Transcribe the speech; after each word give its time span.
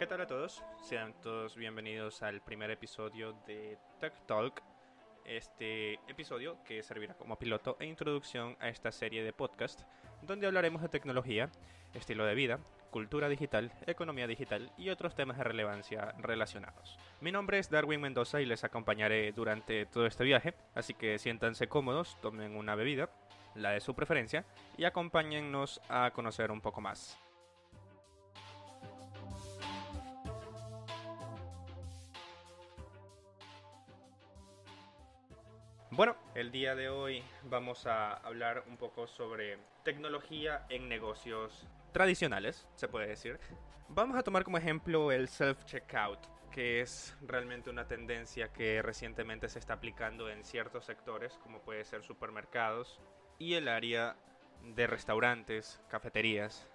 ¿Qué 0.00 0.06
tal 0.06 0.22
a 0.22 0.26
todos? 0.26 0.64
Sean 0.80 1.12
todos 1.20 1.56
bienvenidos 1.56 2.22
al 2.22 2.40
primer 2.40 2.70
episodio 2.70 3.34
de 3.46 3.76
Tech 3.98 4.14
Talk. 4.24 4.62
Este 5.26 6.00
episodio 6.08 6.56
que 6.64 6.82
servirá 6.82 7.12
como 7.12 7.36
piloto 7.36 7.76
e 7.78 7.84
introducción 7.84 8.56
a 8.60 8.70
esta 8.70 8.92
serie 8.92 9.22
de 9.22 9.34
podcast 9.34 9.82
donde 10.22 10.46
hablaremos 10.46 10.80
de 10.80 10.88
tecnología, 10.88 11.50
estilo 11.92 12.24
de 12.24 12.34
vida, 12.34 12.60
cultura 12.90 13.28
digital, 13.28 13.72
economía 13.86 14.26
digital 14.26 14.72
y 14.78 14.88
otros 14.88 15.14
temas 15.14 15.36
de 15.36 15.44
relevancia 15.44 16.14
relacionados. 16.16 16.98
Mi 17.20 17.30
nombre 17.30 17.58
es 17.58 17.68
Darwin 17.68 18.00
Mendoza 18.00 18.40
y 18.40 18.46
les 18.46 18.64
acompañaré 18.64 19.32
durante 19.32 19.84
todo 19.84 20.06
este 20.06 20.24
viaje, 20.24 20.54
así 20.74 20.94
que 20.94 21.18
siéntanse 21.18 21.68
cómodos, 21.68 22.16
tomen 22.22 22.56
una 22.56 22.74
bebida, 22.74 23.10
la 23.54 23.72
de 23.72 23.82
su 23.82 23.94
preferencia, 23.94 24.46
y 24.78 24.84
acompáñennos 24.84 25.82
a 25.90 26.10
conocer 26.12 26.50
un 26.50 26.62
poco 26.62 26.80
más. 26.80 27.18
Bueno, 35.92 36.16
el 36.36 36.52
día 36.52 36.76
de 36.76 36.88
hoy 36.88 37.20
vamos 37.42 37.84
a 37.84 38.12
hablar 38.12 38.62
un 38.68 38.76
poco 38.76 39.08
sobre 39.08 39.58
tecnología 39.82 40.64
en 40.68 40.88
negocios 40.88 41.66
tradicionales, 41.90 42.68
se 42.76 42.86
puede 42.86 43.08
decir. 43.08 43.40
Vamos 43.88 44.16
a 44.16 44.22
tomar 44.22 44.44
como 44.44 44.56
ejemplo 44.56 45.10
el 45.10 45.26
self-checkout, 45.26 46.20
que 46.52 46.80
es 46.80 47.16
realmente 47.22 47.70
una 47.70 47.88
tendencia 47.88 48.52
que 48.52 48.82
recientemente 48.82 49.48
se 49.48 49.58
está 49.58 49.74
aplicando 49.74 50.30
en 50.30 50.44
ciertos 50.44 50.84
sectores, 50.84 51.36
como 51.42 51.60
puede 51.60 51.84
ser 51.84 52.04
supermercados 52.04 53.00
y 53.40 53.54
el 53.54 53.66
área 53.66 54.14
de 54.62 54.86
restaurantes, 54.86 55.80
cafeterías, 55.88 56.68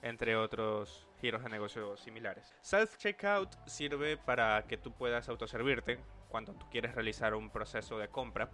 entre 0.00 0.34
otros 0.34 1.06
giros 1.20 1.44
de 1.44 1.50
negocios 1.50 2.00
similares. 2.00 2.54
Self-checkout 2.62 3.66
sirve 3.66 4.16
para 4.16 4.66
que 4.66 4.78
tú 4.78 4.92
puedas 4.92 5.28
autoservirte 5.28 6.00
cuando 6.28 6.54
tú 6.54 6.66
quieres 6.70 6.94
realizar 6.94 7.34
un 7.34 7.50
proceso 7.50 7.98
de 7.98 8.08
compra 8.08 8.50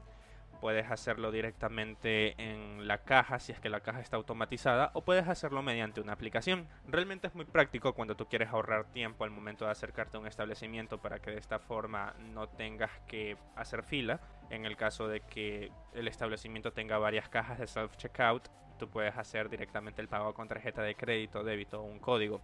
Puedes 0.60 0.90
hacerlo 0.90 1.30
directamente 1.30 2.34
en 2.42 2.88
la 2.88 2.98
caja 2.98 3.38
si 3.38 3.52
es 3.52 3.60
que 3.60 3.68
la 3.68 3.80
caja 3.80 4.00
está 4.00 4.16
automatizada 4.16 4.90
o 4.94 5.02
puedes 5.02 5.28
hacerlo 5.28 5.62
mediante 5.62 6.00
una 6.00 6.12
aplicación. 6.14 6.66
Realmente 6.86 7.28
es 7.28 7.34
muy 7.34 7.44
práctico 7.44 7.94
cuando 7.94 8.16
tú 8.16 8.26
quieres 8.26 8.48
ahorrar 8.48 8.86
tiempo 8.86 9.22
al 9.22 9.30
momento 9.30 9.66
de 9.66 9.70
acercarte 9.70 10.16
a 10.16 10.20
un 10.20 10.26
establecimiento 10.26 10.98
para 10.98 11.20
que 11.20 11.30
de 11.30 11.38
esta 11.38 11.60
forma 11.60 12.14
no 12.34 12.48
tengas 12.48 12.90
que 13.06 13.36
hacer 13.54 13.84
fila. 13.84 14.20
En 14.50 14.64
el 14.64 14.76
caso 14.76 15.06
de 15.06 15.20
que 15.20 15.70
el 15.94 16.08
establecimiento 16.08 16.72
tenga 16.72 16.98
varias 16.98 17.28
cajas 17.28 17.58
de 17.58 17.66
self-checkout, 17.66 18.50
tú 18.78 18.88
puedes 18.88 19.16
hacer 19.16 19.48
directamente 19.48 20.02
el 20.02 20.08
pago 20.08 20.34
con 20.34 20.48
tarjeta 20.48 20.82
de 20.82 20.96
crédito, 20.96 21.44
débito 21.44 21.82
o 21.82 21.84
un 21.84 22.00
código. 22.00 22.40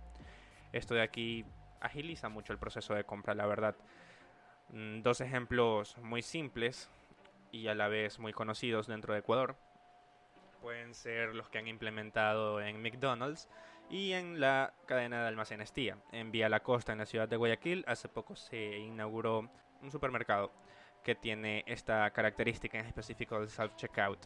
Esto 0.72 0.94
de 0.94 1.02
aquí 1.02 1.44
agiliza 1.80 2.28
mucho 2.28 2.52
el 2.52 2.58
proceso 2.58 2.94
de 2.94 3.04
compra, 3.04 3.34
la 3.34 3.46
verdad. 3.46 3.76
Mm, 4.70 5.02
dos 5.02 5.20
ejemplos 5.20 5.96
muy 5.98 6.22
simples 6.22 6.90
y 7.54 7.68
a 7.68 7.74
la 7.74 7.86
vez 7.86 8.18
muy 8.18 8.32
conocidos 8.32 8.88
dentro 8.88 9.14
de 9.14 9.20
Ecuador. 9.20 9.56
Pueden 10.60 10.92
ser 10.92 11.36
los 11.36 11.48
que 11.48 11.58
han 11.58 11.68
implementado 11.68 12.60
en 12.60 12.82
McDonald's 12.82 13.48
y 13.88 14.12
en 14.12 14.40
la 14.40 14.72
cadena 14.86 15.22
de 15.22 15.28
almacenes 15.28 15.72
Tía. 15.72 15.96
En 16.10 16.32
Vía 16.32 16.48
La 16.48 16.60
Costa, 16.60 16.92
en 16.92 16.98
la 16.98 17.06
ciudad 17.06 17.28
de 17.28 17.36
Guayaquil, 17.36 17.84
hace 17.86 18.08
poco 18.08 18.34
se 18.34 18.78
inauguró 18.78 19.48
un 19.82 19.92
supermercado 19.92 20.50
que 21.04 21.14
tiene 21.14 21.62
esta 21.66 22.10
característica 22.10 22.78
en 22.78 22.86
específico 22.86 23.38
del 23.38 23.48
self-checkout. 23.48 24.18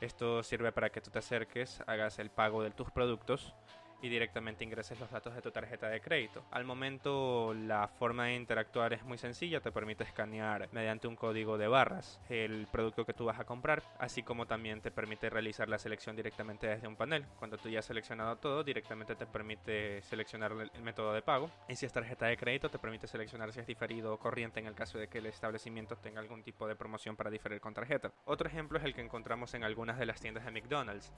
Esto 0.00 0.42
sirve 0.42 0.72
para 0.72 0.88
que 0.88 1.02
tú 1.02 1.10
te 1.10 1.18
acerques, 1.18 1.82
hagas 1.86 2.18
el 2.18 2.30
pago 2.30 2.62
de 2.62 2.70
tus 2.70 2.90
productos 2.90 3.54
y 4.02 4.08
directamente 4.08 4.64
ingreses 4.64 4.98
los 5.00 5.10
datos 5.10 5.34
de 5.34 5.42
tu 5.42 5.50
tarjeta 5.50 5.88
de 5.88 6.00
crédito. 6.00 6.44
Al 6.50 6.64
momento 6.64 7.54
la 7.54 7.88
forma 7.88 8.26
de 8.26 8.34
interactuar 8.34 8.92
es 8.92 9.02
muy 9.04 9.18
sencilla, 9.18 9.60
te 9.60 9.72
permite 9.72 10.04
escanear 10.04 10.68
mediante 10.72 11.08
un 11.08 11.16
código 11.16 11.58
de 11.58 11.68
barras 11.68 12.20
el 12.28 12.66
producto 12.70 13.04
que 13.04 13.14
tú 13.14 13.24
vas 13.24 13.40
a 13.40 13.44
comprar, 13.44 13.82
así 13.98 14.22
como 14.22 14.46
también 14.46 14.80
te 14.80 14.90
permite 14.90 15.30
realizar 15.30 15.68
la 15.68 15.78
selección 15.78 16.16
directamente 16.16 16.66
desde 16.66 16.88
un 16.88 16.96
panel. 16.96 17.26
Cuando 17.38 17.58
tú 17.58 17.68
ya 17.68 17.80
has 17.80 17.86
seleccionado 17.86 18.36
todo, 18.36 18.64
directamente 18.64 19.14
te 19.14 19.26
permite 19.26 20.02
seleccionar 20.02 20.52
el 20.52 20.82
método 20.82 21.12
de 21.12 21.22
pago 21.22 21.50
y 21.68 21.76
si 21.76 21.86
es 21.86 21.92
tarjeta 21.92 22.26
de 22.26 22.36
crédito 22.36 22.68
te 22.68 22.78
permite 22.78 23.06
seleccionar 23.06 23.52
si 23.52 23.60
es 23.60 23.66
diferido 23.66 24.14
o 24.14 24.18
corriente 24.18 24.60
en 24.60 24.66
el 24.66 24.74
caso 24.74 24.98
de 24.98 25.08
que 25.08 25.18
el 25.18 25.26
establecimiento 25.26 25.96
tenga 25.96 26.20
algún 26.20 26.42
tipo 26.42 26.66
de 26.66 26.76
promoción 26.76 27.16
para 27.16 27.30
diferir 27.30 27.60
con 27.60 27.74
tarjeta. 27.74 28.12
Otro 28.24 28.48
ejemplo 28.48 28.78
es 28.78 28.84
el 28.84 28.94
que 28.94 29.00
encontramos 29.00 29.54
en 29.54 29.64
algunas 29.64 29.98
de 29.98 30.06
las 30.06 30.20
tiendas 30.20 30.44
de 30.44 30.50
McDonald's. 30.50 31.12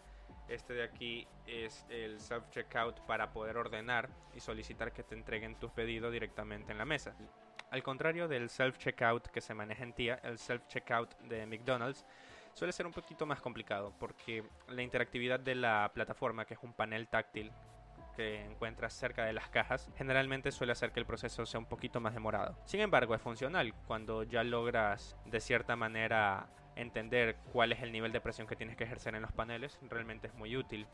Este 0.49 0.73
de 0.73 0.83
aquí 0.83 1.27
es 1.47 1.85
el 1.91 2.21
self-checkout 2.69 3.01
para 3.07 3.33
poder 3.33 3.57
ordenar 3.57 4.09
y 4.35 4.41
solicitar 4.41 4.93
que 4.93 5.03
te 5.03 5.15
entreguen 5.15 5.57
tus 5.57 5.71
pedidos 5.73 6.13
directamente 6.13 6.73
en 6.73 6.79
la 6.79 6.85
mesa. 6.85 7.15
Al 7.71 7.83
contrario 7.83 8.29
del 8.29 8.49
self-checkout 8.49 9.29
que 9.31 9.41
se 9.41 9.55
maneja 9.55 9.83
en 9.83 9.93
TIA, 9.93 10.21
el 10.23 10.39
self-checkout 10.39 11.19
de 11.29 11.47
McDonald's 11.47 12.05
suele 12.55 12.73
ser 12.73 12.87
un 12.87 12.93
poquito 12.93 13.27
más 13.27 13.41
complicado 13.41 13.93
porque 13.99 14.45
la 14.69 14.83
interactividad 14.83 15.41
de 15.41 15.55
la 15.55 15.91
plataforma, 15.95 16.45
que 16.45 16.55
es 16.55 16.61
un 16.63 16.73
panel 16.73 17.09
táctil 17.09 17.53
que 18.17 18.45
encuentras 18.45 18.95
cerca 18.95 19.25
de 19.27 19.33
las 19.33 19.49
cajas, 19.49 19.91
generalmente 19.97 20.51
suele 20.51 20.73
hacer 20.73 20.91
que 20.91 20.99
el 20.99 21.07
proceso 21.07 21.47
sea 21.47 21.61
un 21.61 21.67
poquito 21.67 22.01
más 22.01 22.15
demorado. 22.15 22.59
Sin 22.65 22.81
embargo, 22.81 23.15
es 23.15 23.23
funcional 23.23 23.75
cuando 23.87 24.25
ya 24.25 24.43
logras 24.43 25.17
de 25.27 25.41
cierta 25.41 25.77
manera 25.77 26.49
entender 26.75 27.37
cuál 27.53 27.73
es 27.73 27.83
el 27.83 27.93
nivel 27.93 28.13
de 28.13 28.21
presión 28.21 28.47
que 28.47 28.57
tienes 28.57 28.77
que 28.77 28.85
ejercer 28.85 29.15
en 29.15 29.23
los 29.23 29.33
paneles 29.33 29.79
realmente 29.83 30.29
es 30.29 30.35
muy 30.35 30.57
útil. 30.57 30.87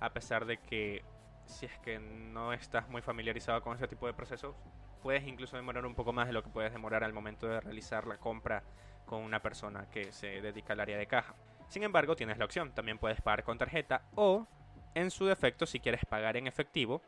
A 0.00 0.12
pesar 0.12 0.44
de 0.44 0.58
que 0.58 1.04
si 1.46 1.66
es 1.66 1.78
que 1.78 1.98
no 1.98 2.52
estás 2.52 2.88
muy 2.88 3.02
familiarizado 3.02 3.62
con 3.62 3.76
ese 3.76 3.88
tipo 3.88 4.06
de 4.06 4.14
procesos, 4.14 4.54
puedes 5.02 5.26
incluso 5.26 5.56
demorar 5.56 5.84
un 5.84 5.94
poco 5.94 6.12
más 6.12 6.26
de 6.26 6.32
lo 6.32 6.42
que 6.42 6.50
puedes 6.50 6.72
demorar 6.72 7.04
al 7.04 7.12
momento 7.12 7.46
de 7.46 7.60
realizar 7.60 8.06
la 8.06 8.18
compra 8.18 8.62
con 9.04 9.22
una 9.22 9.40
persona 9.40 9.88
que 9.90 10.12
se 10.12 10.40
dedica 10.40 10.72
al 10.72 10.80
área 10.80 10.96
de 10.96 11.06
caja. 11.06 11.34
Sin 11.68 11.82
embargo, 11.82 12.16
tienes 12.16 12.38
la 12.38 12.44
opción, 12.44 12.72
también 12.72 12.98
puedes 12.98 13.20
pagar 13.20 13.44
con 13.44 13.58
tarjeta 13.58 14.02
o, 14.14 14.46
en 14.94 15.10
su 15.10 15.26
defecto, 15.26 15.66
si 15.66 15.80
quieres 15.80 16.04
pagar 16.06 16.36
en 16.36 16.46
efectivo, 16.46 17.02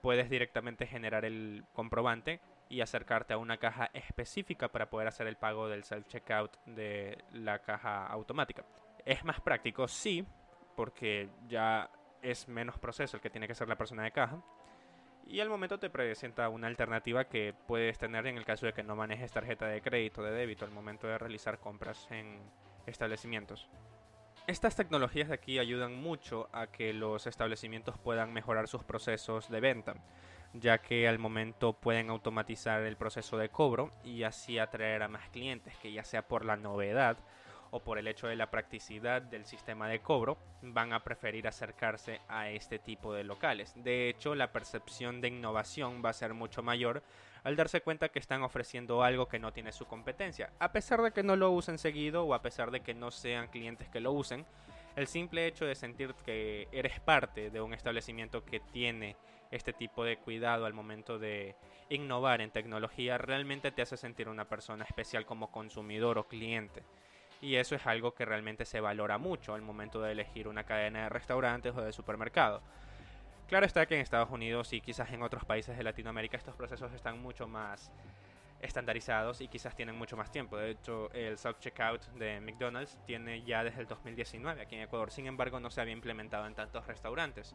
puedes 0.00 0.30
directamente 0.30 0.86
generar 0.86 1.24
el 1.24 1.64
comprobante 1.72 2.40
y 2.68 2.80
acercarte 2.80 3.34
a 3.34 3.38
una 3.38 3.58
caja 3.58 3.90
específica 3.92 4.68
para 4.68 4.88
poder 4.88 5.08
hacer 5.08 5.26
el 5.26 5.36
pago 5.36 5.68
del 5.68 5.84
self-checkout 5.84 6.50
de 6.66 7.22
la 7.32 7.60
caja 7.60 8.06
automática. 8.06 8.64
Es 9.04 9.24
más 9.24 9.40
práctico, 9.40 9.86
sí, 9.86 10.26
porque 10.76 11.28
ya 11.46 11.90
es 12.24 12.48
menos 12.48 12.78
proceso 12.78 13.16
el 13.16 13.22
que 13.22 13.30
tiene 13.30 13.46
que 13.46 13.54
ser 13.54 13.68
la 13.68 13.76
persona 13.76 14.02
de 14.02 14.10
caja. 14.10 14.42
Y 15.26 15.40
al 15.40 15.48
momento 15.48 15.78
te 15.78 15.88
presenta 15.90 16.48
una 16.48 16.66
alternativa 16.66 17.24
que 17.24 17.54
puedes 17.66 17.98
tener 17.98 18.26
en 18.26 18.36
el 18.36 18.44
caso 18.44 18.66
de 18.66 18.72
que 18.72 18.82
no 18.82 18.96
manejes 18.96 19.32
tarjeta 19.32 19.66
de 19.66 19.80
crédito 19.80 20.20
o 20.20 20.24
de 20.24 20.32
débito 20.32 20.64
al 20.64 20.70
momento 20.70 21.06
de 21.06 21.16
realizar 21.16 21.58
compras 21.58 22.06
en 22.10 22.40
establecimientos. 22.86 23.68
Estas 24.46 24.76
tecnologías 24.76 25.28
de 25.28 25.34
aquí 25.34 25.58
ayudan 25.58 25.94
mucho 25.94 26.50
a 26.52 26.66
que 26.66 26.92
los 26.92 27.26
establecimientos 27.26 27.96
puedan 27.98 28.32
mejorar 28.34 28.68
sus 28.68 28.84
procesos 28.84 29.48
de 29.48 29.60
venta 29.60 29.94
ya 30.54 30.78
que 30.78 31.08
al 31.08 31.18
momento 31.18 31.72
pueden 31.72 32.10
automatizar 32.10 32.82
el 32.82 32.96
proceso 32.96 33.36
de 33.36 33.48
cobro 33.48 33.90
y 34.04 34.22
así 34.22 34.58
atraer 34.58 35.02
a 35.02 35.08
más 35.08 35.28
clientes, 35.30 35.76
que 35.78 35.92
ya 35.92 36.04
sea 36.04 36.26
por 36.28 36.44
la 36.44 36.56
novedad 36.56 37.18
o 37.74 37.80
por 37.80 37.98
el 37.98 38.06
hecho 38.06 38.28
de 38.28 38.36
la 38.36 38.52
practicidad 38.52 39.20
del 39.20 39.46
sistema 39.46 39.88
de 39.88 39.98
cobro, 39.98 40.38
van 40.62 40.92
a 40.92 41.02
preferir 41.02 41.48
acercarse 41.48 42.20
a 42.28 42.48
este 42.48 42.78
tipo 42.78 43.12
de 43.12 43.24
locales. 43.24 43.74
De 43.74 44.08
hecho, 44.08 44.36
la 44.36 44.52
percepción 44.52 45.20
de 45.20 45.26
innovación 45.26 46.00
va 46.02 46.10
a 46.10 46.12
ser 46.12 46.34
mucho 46.34 46.62
mayor 46.62 47.02
al 47.42 47.56
darse 47.56 47.80
cuenta 47.80 48.10
que 48.10 48.20
están 48.20 48.44
ofreciendo 48.44 49.02
algo 49.02 49.26
que 49.26 49.40
no 49.40 49.52
tiene 49.52 49.72
su 49.72 49.86
competencia. 49.86 50.52
A 50.60 50.70
pesar 50.70 51.02
de 51.02 51.10
que 51.10 51.24
no 51.24 51.34
lo 51.34 51.50
usen 51.50 51.78
seguido 51.78 52.22
o 52.22 52.34
a 52.34 52.42
pesar 52.42 52.70
de 52.70 52.78
que 52.78 52.94
no 52.94 53.10
sean 53.10 53.48
clientes 53.48 53.88
que 53.88 53.98
lo 53.98 54.12
usen, 54.12 54.46
el 54.94 55.08
simple 55.08 55.48
hecho 55.48 55.64
de 55.64 55.74
sentir 55.74 56.14
que 56.24 56.68
eres 56.70 57.00
parte 57.00 57.50
de 57.50 57.60
un 57.60 57.74
establecimiento 57.74 58.44
que 58.44 58.60
tiene 58.60 59.16
este 59.50 59.72
tipo 59.72 60.04
de 60.04 60.16
cuidado 60.18 60.64
al 60.64 60.74
momento 60.74 61.18
de 61.18 61.56
innovar 61.88 62.40
en 62.40 62.52
tecnología 62.52 63.18
realmente 63.18 63.72
te 63.72 63.82
hace 63.82 63.96
sentir 63.96 64.28
una 64.28 64.48
persona 64.48 64.84
especial 64.84 65.26
como 65.26 65.50
consumidor 65.50 66.18
o 66.18 66.28
cliente. 66.28 66.84
Y 67.44 67.56
eso 67.56 67.74
es 67.74 67.86
algo 67.86 68.14
que 68.14 68.24
realmente 68.24 68.64
se 68.64 68.80
valora 68.80 69.18
mucho 69.18 69.52
al 69.52 69.60
momento 69.60 70.00
de 70.00 70.12
elegir 70.12 70.48
una 70.48 70.64
cadena 70.64 71.02
de 71.02 71.08
restaurantes 71.10 71.76
o 71.76 71.82
de 71.82 71.92
supermercado. 71.92 72.62
Claro 73.48 73.66
está 73.66 73.84
que 73.84 73.96
en 73.96 74.00
Estados 74.00 74.30
Unidos 74.30 74.72
y 74.72 74.80
quizás 74.80 75.12
en 75.12 75.22
otros 75.22 75.44
países 75.44 75.76
de 75.76 75.84
Latinoamérica 75.84 76.38
estos 76.38 76.56
procesos 76.56 76.90
están 76.94 77.20
mucho 77.20 77.46
más 77.46 77.92
estandarizados 78.62 79.42
y 79.42 79.48
quizás 79.48 79.76
tienen 79.76 79.94
mucho 79.94 80.16
más 80.16 80.32
tiempo. 80.32 80.56
De 80.56 80.70
hecho, 80.70 81.12
el 81.12 81.36
self-checkout 81.36 82.14
de 82.14 82.40
McDonald's 82.40 82.98
tiene 83.04 83.42
ya 83.42 83.62
desde 83.62 83.82
el 83.82 83.88
2019 83.88 84.62
aquí 84.62 84.76
en 84.76 84.80
Ecuador. 84.80 85.10
Sin 85.10 85.26
embargo, 85.26 85.60
no 85.60 85.70
se 85.70 85.82
había 85.82 85.92
implementado 85.92 86.46
en 86.46 86.54
tantos 86.54 86.86
restaurantes. 86.86 87.54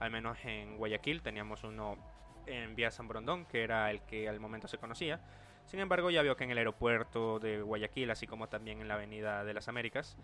Al 0.00 0.10
menos 0.10 0.38
en 0.46 0.78
Guayaquil 0.78 1.20
teníamos 1.20 1.62
uno 1.62 1.98
en 2.46 2.74
Vía 2.74 2.90
San 2.90 3.06
Brondón, 3.06 3.44
que 3.44 3.62
era 3.64 3.90
el 3.90 4.00
que 4.00 4.30
al 4.30 4.40
momento 4.40 4.66
se 4.66 4.78
conocía. 4.78 5.20
Sin 5.66 5.80
embargo, 5.80 6.10
ya 6.10 6.22
veo 6.22 6.36
que 6.36 6.44
en 6.44 6.52
el 6.52 6.58
aeropuerto 6.58 7.40
de 7.40 7.60
Guayaquil, 7.60 8.10
así 8.10 8.26
como 8.26 8.48
también 8.48 8.80
en 8.80 8.88
la 8.88 8.94
Avenida 8.94 9.44
de 9.44 9.52
las 9.52 9.66
Américas 9.66 10.16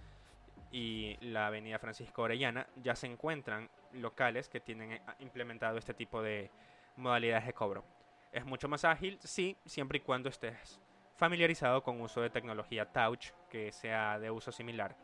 y 0.71 1.17
la 1.21 1.49
Avenida 1.49 1.81
Francisco 1.81 2.23
Orellana, 2.23 2.69
ya 2.77 2.95
se 2.95 3.09
encuentran 3.09 3.69
locales 3.93 4.49
que 4.49 4.61
tienen 4.61 4.93
eh, 4.93 5.03
implementado 5.19 5.79
este 5.79 5.95
tipo 5.95 6.23
de 6.23 6.51
modalidades 6.97 7.47
de 7.47 7.53
cobro. 7.53 7.85
Es 8.31 8.45
mucho 8.45 8.69
más 8.69 8.85
ágil, 8.85 9.19
sí, 9.21 9.57
siempre 9.67 9.99
y 9.99 10.01
cuando 10.01 10.29
estés 10.29 10.81
familiarizado 11.17 11.83
con 11.83 12.01
uso 12.01 12.21
de 12.21 12.31
tecnología 12.31 12.87
touch 12.87 13.31
que 13.51 13.73
sea 13.73 14.21
de 14.21 14.31
uso 14.31 14.53
similar. 14.53 14.97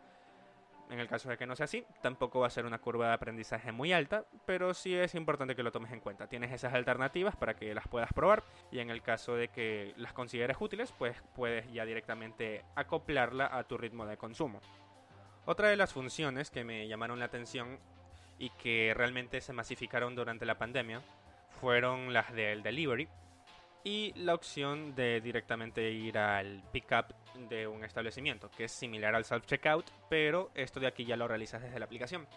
En 0.90 1.00
el 1.00 1.08
caso 1.08 1.28
de 1.28 1.36
que 1.36 1.46
no 1.46 1.54
sea 1.54 1.64
así, 1.64 1.84
tampoco 2.00 2.40
va 2.40 2.46
a 2.46 2.50
ser 2.50 2.64
una 2.64 2.78
curva 2.78 3.08
de 3.08 3.14
aprendizaje 3.14 3.72
muy 3.72 3.92
alta, 3.92 4.24
pero 4.46 4.72
sí 4.72 4.94
es 4.94 5.14
importante 5.14 5.54
que 5.54 5.62
lo 5.62 5.70
tomes 5.70 5.92
en 5.92 6.00
cuenta. 6.00 6.28
Tienes 6.28 6.50
esas 6.50 6.72
alternativas 6.72 7.36
para 7.36 7.54
que 7.54 7.74
las 7.74 7.86
puedas 7.88 8.12
probar 8.14 8.42
y 8.70 8.78
en 8.78 8.88
el 8.88 9.02
caso 9.02 9.34
de 9.34 9.48
que 9.48 9.92
las 9.98 10.14
consideres 10.14 10.56
útiles, 10.60 10.92
pues 10.96 11.22
puedes 11.34 11.70
ya 11.72 11.84
directamente 11.84 12.64
acoplarla 12.74 13.50
a 13.52 13.64
tu 13.64 13.76
ritmo 13.76 14.06
de 14.06 14.16
consumo. 14.16 14.60
Otra 15.44 15.68
de 15.68 15.76
las 15.76 15.92
funciones 15.92 16.50
que 16.50 16.64
me 16.64 16.88
llamaron 16.88 17.18
la 17.18 17.26
atención 17.26 17.78
y 18.38 18.50
que 18.50 18.94
realmente 18.94 19.40
se 19.42 19.52
masificaron 19.52 20.14
durante 20.14 20.46
la 20.46 20.58
pandemia 20.58 21.02
fueron 21.60 22.12
las 22.14 22.32
del 22.32 22.62
delivery 22.62 23.08
y 23.88 24.12
la 24.16 24.34
opción 24.34 24.94
de 24.94 25.22
directamente 25.22 25.90
ir 25.90 26.18
al 26.18 26.62
pickup 26.72 27.14
de 27.48 27.66
un 27.66 27.84
establecimiento, 27.84 28.50
que 28.50 28.64
es 28.64 28.72
similar 28.72 29.14
al 29.14 29.24
self-checkout, 29.24 29.86
pero 30.10 30.50
esto 30.54 30.78
de 30.78 30.86
aquí 30.86 31.06
ya 31.06 31.16
lo 31.16 31.26
realizas 31.26 31.62
desde 31.62 31.78
la 31.78 31.86
aplicación. 31.86 32.28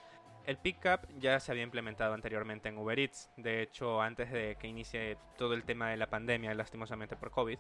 El 0.45 0.56
pickup 0.56 1.01
ya 1.19 1.42
se 1.42 1.51
había 1.51 1.63
implementado 1.63 2.13
anteriormente 2.13 2.69
en 2.69 2.77
Uber 2.77 2.98
Eats, 2.98 3.30
de 3.36 3.62
hecho 3.62 4.01
antes 4.01 4.31
de 4.31 4.56
que 4.57 4.68
inicie 4.68 5.18
todo 5.38 5.53
el 5.53 5.65
tema 5.65 5.89
de 5.89 5.98
la 5.98 6.07
pandemia, 6.07 6.53
lastimosamente 6.53 7.18
por 7.18 7.31
COVID, 7.31 7.59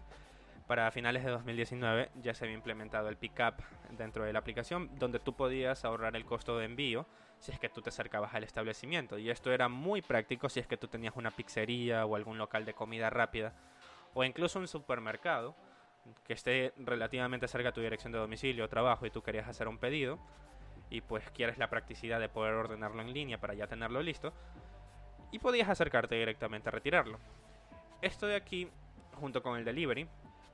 para 0.67 0.89
finales 0.91 1.25
de 1.25 1.31
2019 1.31 2.11
ya 2.21 2.33
se 2.33 2.45
había 2.45 2.55
implementado 2.55 3.09
el 3.09 3.17
pickup 3.17 3.55
dentro 3.97 4.23
de 4.23 4.31
la 4.31 4.39
aplicación, 4.39 4.89
donde 4.97 5.19
tú 5.19 5.35
podías 5.35 5.83
ahorrar 5.83 6.15
el 6.15 6.23
costo 6.23 6.57
de 6.57 6.63
envío 6.63 7.05
si 7.39 7.51
es 7.51 7.59
que 7.59 7.67
tú 7.69 7.81
te 7.81 7.89
acercabas 7.89 8.33
al 8.35 8.43
establecimiento. 8.43 9.17
Y 9.17 9.29
esto 9.29 9.51
era 9.51 9.67
muy 9.67 10.01
práctico 10.01 10.47
si 10.47 10.59
es 10.59 10.67
que 10.67 10.77
tú 10.77 10.87
tenías 10.87 11.15
una 11.17 11.31
pizzería 11.31 12.05
o 12.05 12.15
algún 12.15 12.37
local 12.37 12.63
de 12.65 12.73
comida 12.73 13.09
rápida 13.09 13.53
o 14.13 14.23
incluso 14.23 14.59
un 14.59 14.67
supermercado 14.67 15.55
que 16.25 16.33
esté 16.33 16.73
relativamente 16.77 17.47
cerca 17.47 17.69
de 17.69 17.73
tu 17.73 17.81
dirección 17.81 18.11
de 18.11 18.19
domicilio 18.19 18.65
o 18.65 18.69
trabajo 18.69 19.05
y 19.05 19.11
tú 19.11 19.21
querías 19.21 19.47
hacer 19.47 19.67
un 19.67 19.77
pedido 19.77 20.19
y 20.89 21.01
pues 21.01 21.29
quieres 21.31 21.57
la 21.57 21.69
practicidad 21.69 22.19
de 22.19 22.29
poder 22.29 22.53
ordenarlo 22.53 23.01
en 23.01 23.13
línea 23.13 23.39
para 23.39 23.53
ya 23.53 23.67
tenerlo 23.67 24.01
listo 24.01 24.33
y 25.31 25.39
podías 25.39 25.69
acercarte 25.69 26.15
directamente 26.15 26.69
a 26.69 26.71
retirarlo. 26.71 27.19
Esto 28.01 28.27
de 28.27 28.35
aquí, 28.35 28.69
junto 29.19 29.41
con 29.41 29.57
el 29.57 29.63
delivery, 29.63 30.07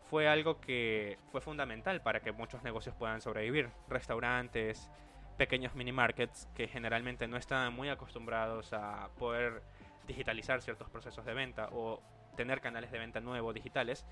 fue 0.10 0.28
algo 0.28 0.60
que 0.62 1.18
fue 1.32 1.42
fundamental 1.42 2.02
para 2.02 2.22
que 2.22 2.32
muchos 2.32 2.62
negocios 2.64 2.96
puedan 2.96 3.22
sobrevivir. 3.22 3.70
Restaurantes, 3.90 4.92
pequeños 5.38 5.76
mini 5.76 5.92
markets 5.92 6.48
que 6.56 6.68
generalmente 6.68 7.28
no 7.28 7.38
están 7.38 7.74
muy 7.74 7.90
acostumbrados 7.90 8.74
a 8.74 9.10
poder 9.18 9.62
digitalizar 10.08 10.62
ciertos 10.62 10.90
procesos 10.90 11.26
de 11.26 11.34
venta 11.34 11.70
o 11.72 12.02
tener 12.38 12.62
canales 12.62 12.92
de 12.92 13.00
venta 13.00 13.20
nuevos 13.20 13.54
digitales, 13.54 14.06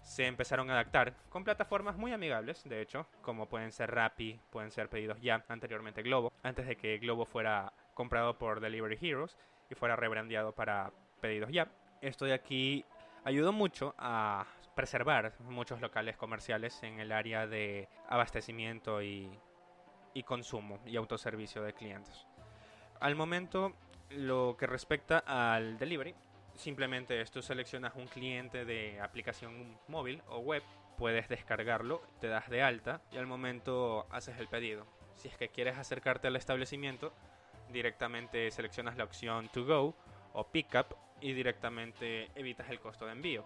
se 0.00 0.26
empezaron 0.26 0.70
a 0.70 0.74
adaptar 0.74 1.14
con 1.28 1.44
plataformas 1.44 1.96
muy 1.96 2.12
amigables, 2.12 2.62
de 2.64 2.80
hecho, 2.80 3.06
como 3.20 3.46
pueden 3.46 3.72
ser 3.72 3.90
Rappi, 3.90 4.40
pueden 4.50 4.70
ser 4.70 4.88
pedidos 4.88 5.20
ya, 5.20 5.44
anteriormente 5.48 6.02
Globo, 6.02 6.32
antes 6.42 6.66
de 6.66 6.76
que 6.76 6.98
Globo 6.98 7.26
fuera 7.26 7.72
comprado 7.94 8.38
por 8.38 8.60
Delivery 8.60 8.98
Heroes 9.00 9.36
y 9.70 9.74
fuera 9.74 9.96
rebrandeado 9.96 10.52
para 10.52 10.92
pedidos 11.20 11.50
ya. 11.50 11.68
Esto 12.00 12.26
de 12.26 12.34
aquí 12.34 12.84
ayudó 13.24 13.52
mucho 13.52 13.94
a 13.98 14.46
preservar 14.74 15.32
muchos 15.40 15.80
locales 15.80 16.16
comerciales 16.16 16.82
en 16.82 17.00
el 17.00 17.12
área 17.12 17.46
de 17.46 17.88
abastecimiento 18.08 19.02
y, 19.02 19.30
y 20.12 20.22
consumo 20.22 20.80
y 20.84 20.96
autoservicio 20.96 21.62
de 21.62 21.72
clientes. 21.72 22.26
Al 23.00 23.16
momento, 23.16 23.74
lo 24.10 24.56
que 24.58 24.66
respecta 24.66 25.18
al 25.26 25.78
delivery, 25.78 26.14
simplemente 26.54 27.22
tú 27.26 27.42
seleccionas 27.42 27.94
un 27.96 28.06
cliente 28.06 28.64
de 28.64 29.00
aplicación 29.00 29.78
móvil 29.88 30.22
o 30.28 30.38
web, 30.38 30.62
puedes 30.96 31.28
descargarlo, 31.28 32.02
te 32.20 32.28
das 32.28 32.48
de 32.48 32.62
alta 32.62 33.00
y 33.12 33.16
al 33.16 33.26
momento 33.26 34.06
haces 34.10 34.38
el 34.38 34.48
pedido. 34.48 34.86
Si 35.16 35.28
es 35.28 35.36
que 35.36 35.48
quieres 35.48 35.76
acercarte 35.76 36.28
al 36.28 36.36
establecimiento, 36.36 37.12
directamente 37.70 38.50
seleccionas 38.50 38.96
la 38.96 39.04
opción 39.04 39.48
to 39.48 39.64
go 39.64 39.94
o 40.32 40.46
pickup 40.48 40.94
y 41.20 41.32
directamente 41.32 42.30
evitas 42.34 42.68
el 42.70 42.80
costo 42.80 43.06
de 43.06 43.12
envío. 43.12 43.44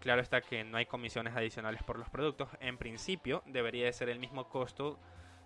Claro 0.00 0.22
está 0.22 0.40
que 0.40 0.62
no 0.62 0.76
hay 0.76 0.86
comisiones 0.86 1.34
adicionales 1.34 1.82
por 1.82 1.98
los 1.98 2.08
productos. 2.08 2.48
En 2.60 2.78
principio 2.78 3.42
debería 3.46 3.86
de 3.86 3.92
ser 3.92 4.08
el 4.08 4.20
mismo 4.20 4.48
costo 4.48 4.98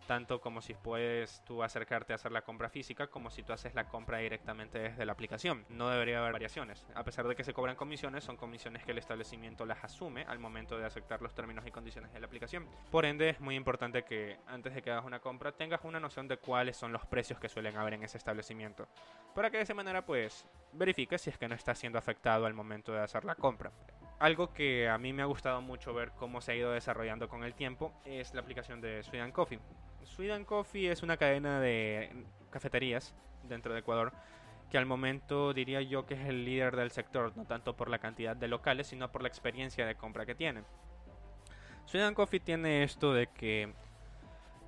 tanto 0.06 0.40
como 0.40 0.60
si 0.60 0.74
puedes 0.74 1.42
tú 1.44 1.62
acercarte 1.62 2.12
a 2.12 2.16
hacer 2.16 2.32
la 2.32 2.42
compra 2.42 2.68
física 2.68 3.06
como 3.06 3.30
si 3.30 3.42
tú 3.42 3.52
haces 3.52 3.74
la 3.74 3.88
compra 3.88 4.18
directamente 4.18 4.78
desde 4.78 5.04
la 5.06 5.12
aplicación. 5.12 5.64
No 5.68 5.88
debería 5.88 6.18
haber 6.18 6.32
variaciones. 6.32 6.86
A 6.94 7.04
pesar 7.04 7.26
de 7.28 7.34
que 7.34 7.44
se 7.44 7.52
cobran 7.52 7.76
comisiones, 7.76 8.24
son 8.24 8.36
comisiones 8.36 8.84
que 8.84 8.92
el 8.92 8.98
establecimiento 8.98 9.66
las 9.66 9.84
asume 9.84 10.24
al 10.24 10.38
momento 10.38 10.78
de 10.78 10.86
aceptar 10.86 11.22
los 11.22 11.34
términos 11.34 11.66
y 11.66 11.70
condiciones 11.70 12.12
de 12.12 12.20
la 12.20 12.26
aplicación. 12.26 12.68
Por 12.90 13.04
ende, 13.04 13.30
es 13.30 13.40
muy 13.40 13.56
importante 13.56 14.04
que 14.04 14.38
antes 14.46 14.74
de 14.74 14.82
que 14.82 14.90
hagas 14.90 15.04
una 15.04 15.20
compra 15.20 15.52
tengas 15.52 15.84
una 15.84 16.00
noción 16.00 16.28
de 16.28 16.38
cuáles 16.38 16.76
son 16.76 16.92
los 16.92 17.06
precios 17.06 17.38
que 17.38 17.48
suelen 17.48 17.76
haber 17.76 17.94
en 17.94 18.02
ese 18.02 18.18
establecimiento. 18.18 18.88
Para 19.34 19.50
que 19.50 19.58
de 19.58 19.62
esa 19.64 19.74
manera 19.74 20.04
pues 20.04 20.46
verifiques 20.72 21.22
si 21.22 21.30
es 21.30 21.38
que 21.38 21.48
no 21.48 21.54
está 21.54 21.74
siendo 21.74 21.98
afectado 21.98 22.46
al 22.46 22.54
momento 22.54 22.92
de 22.92 23.00
hacer 23.00 23.24
la 23.24 23.34
compra. 23.34 23.72
Algo 24.22 24.52
que 24.52 24.88
a 24.88 24.98
mí 24.98 25.12
me 25.12 25.22
ha 25.22 25.24
gustado 25.24 25.60
mucho 25.62 25.92
ver 25.92 26.12
cómo 26.12 26.40
se 26.40 26.52
ha 26.52 26.54
ido 26.54 26.70
desarrollando 26.70 27.28
con 27.28 27.42
el 27.42 27.54
tiempo 27.54 27.92
es 28.04 28.32
la 28.34 28.40
aplicación 28.40 28.80
de 28.80 29.02
Sweden 29.02 29.32
Coffee. 29.32 29.58
Sweden 30.04 30.44
Coffee 30.44 30.92
es 30.92 31.02
una 31.02 31.16
cadena 31.16 31.58
de 31.58 32.24
cafeterías 32.48 33.16
dentro 33.42 33.72
de 33.72 33.80
Ecuador 33.80 34.12
que 34.70 34.78
al 34.78 34.86
momento 34.86 35.52
diría 35.52 35.82
yo 35.82 36.06
que 36.06 36.14
es 36.14 36.20
el 36.20 36.44
líder 36.44 36.76
del 36.76 36.92
sector, 36.92 37.36
no 37.36 37.46
tanto 37.46 37.76
por 37.76 37.90
la 37.90 37.98
cantidad 37.98 38.36
de 38.36 38.46
locales, 38.46 38.86
sino 38.86 39.10
por 39.10 39.22
la 39.22 39.28
experiencia 39.28 39.86
de 39.86 39.96
compra 39.96 40.24
que 40.24 40.36
tiene. 40.36 40.62
Sweden 41.86 42.14
Coffee 42.14 42.38
tiene 42.38 42.84
esto 42.84 43.12
de 43.12 43.26
que 43.26 43.74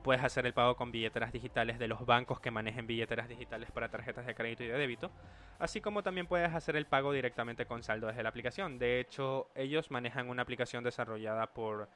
puedes 0.05 0.23
hacer 0.23 0.45
el 0.45 0.53
pago 0.53 0.77
con 0.77 0.93
billeteras 0.93 1.33
digitales 1.33 1.79
de 1.79 1.89
los 1.89 2.05
bancos 2.05 2.39
que 2.39 2.51
manejen 2.51 2.87
billeteras 2.87 3.27
digitales 3.27 3.71
para 3.73 3.89
tarjetas 3.89 4.27
de 4.27 4.35
crédito 4.35 4.63
y 4.63 4.67
de 4.67 4.77
débito, 4.77 5.11
así 5.59 5.81
como 5.81 6.03
también 6.03 6.27
puedes 6.27 6.53
hacer 6.53 6.77
el 6.77 6.85
pago 6.85 7.11
directamente 7.11 7.65
con 7.65 7.83
saldo 7.83 8.09
desde 8.09 8.23
la 8.23 8.29
aplicación. 8.29 8.79
De 8.79 9.01
hecho, 9.01 9.49
ellos 9.55 9.91
manejan 9.91 10.29
una 10.29 10.43
aplicación 10.43 10.85
desarrollada 10.85 11.47
por 11.47 11.89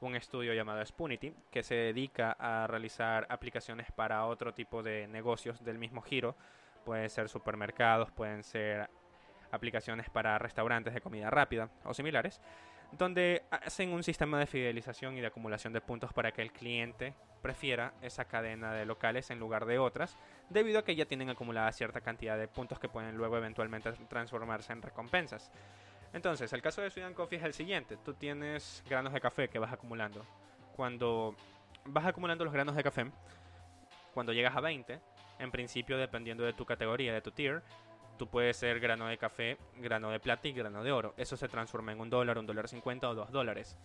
un 0.00 0.16
estudio 0.16 0.52
llamado 0.54 0.84
Spunity, 0.84 1.32
que 1.52 1.62
se 1.62 1.76
dedica 1.76 2.32
a 2.32 2.66
realizar 2.66 3.28
aplicaciones 3.30 3.92
para 3.92 4.26
otro 4.26 4.52
tipo 4.52 4.82
de 4.82 5.06
negocios 5.06 5.64
del 5.64 5.78
mismo 5.78 6.02
giro. 6.02 6.34
Pueden 6.84 7.08
ser 7.08 7.28
supermercados, 7.28 8.10
pueden 8.10 8.42
ser 8.42 8.90
aplicaciones 9.52 10.10
para 10.10 10.36
restaurantes 10.36 10.94
de 10.94 11.00
comida 11.00 11.30
rápida 11.30 11.70
o 11.84 11.94
similares, 11.94 12.40
donde 12.90 13.44
hacen 13.52 13.92
un 13.92 14.02
sistema 14.02 14.40
de 14.40 14.46
fidelización 14.46 15.16
y 15.16 15.20
de 15.20 15.28
acumulación 15.28 15.72
de 15.72 15.80
puntos 15.80 16.12
para 16.12 16.32
que 16.32 16.42
el 16.42 16.50
cliente 16.50 17.14
prefiera 17.42 17.92
esa 18.00 18.24
cadena 18.24 18.72
de 18.72 18.86
locales 18.86 19.30
en 19.30 19.38
lugar 19.38 19.66
de 19.66 19.78
otras, 19.78 20.16
debido 20.48 20.78
a 20.78 20.84
que 20.84 20.94
ya 20.94 21.04
tienen 21.04 21.28
acumulada 21.28 21.72
cierta 21.72 22.00
cantidad 22.00 22.38
de 22.38 22.48
puntos 22.48 22.78
que 22.78 22.88
pueden 22.88 23.16
luego 23.16 23.36
eventualmente 23.36 23.92
transformarse 24.08 24.72
en 24.72 24.80
recompensas. 24.80 25.50
Entonces, 26.12 26.52
el 26.52 26.62
caso 26.62 26.82
de 26.82 26.90
Sweden 26.90 27.14
Coffee 27.14 27.38
es 27.38 27.44
el 27.44 27.54
siguiente. 27.54 27.96
Tú 27.96 28.14
tienes 28.14 28.82
granos 28.88 29.12
de 29.12 29.20
café 29.20 29.48
que 29.48 29.58
vas 29.58 29.72
acumulando. 29.72 30.24
Cuando 30.76 31.34
vas 31.84 32.06
acumulando 32.06 32.44
los 32.44 32.52
granos 32.52 32.76
de 32.76 32.82
café, 32.82 33.10
cuando 34.14 34.32
llegas 34.32 34.56
a 34.56 34.60
20, 34.60 35.00
en 35.38 35.50
principio 35.50 35.98
dependiendo 35.98 36.44
de 36.44 36.52
tu 36.52 36.64
categoría, 36.64 37.12
de 37.12 37.22
tu 37.22 37.32
tier, 37.32 37.62
tú 38.18 38.28
puedes 38.28 38.56
ser 38.56 38.78
grano 38.78 39.06
de 39.06 39.18
café, 39.18 39.56
grano 39.78 40.10
de 40.10 40.20
plata 40.20 40.48
y 40.48 40.52
grano 40.52 40.84
de 40.84 40.92
oro. 40.92 41.14
Eso 41.16 41.36
se 41.36 41.48
transforma 41.48 41.92
en 41.92 42.00
un 42.00 42.10
dólar, 42.10 42.38
un 42.38 42.46
dólar 42.46 42.68
cincuenta 42.68 43.08
o 43.08 43.14
dos 43.14 43.32
dólares. 43.32 43.78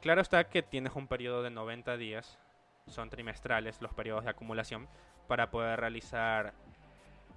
Claro 0.00 0.20
está 0.20 0.44
que 0.48 0.62
tienes 0.62 0.94
un 0.94 1.06
periodo 1.06 1.42
de 1.42 1.50
90 1.50 1.96
días, 1.96 2.38
son 2.86 3.10
trimestrales 3.10 3.80
los 3.80 3.94
periodos 3.94 4.24
de 4.24 4.30
acumulación, 4.30 4.88
para 5.28 5.50
poder 5.50 5.80
realizar 5.80 6.52